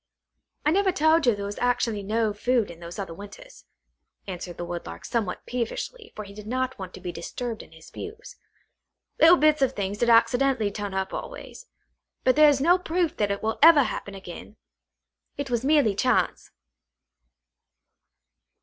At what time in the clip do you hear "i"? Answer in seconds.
0.65-0.71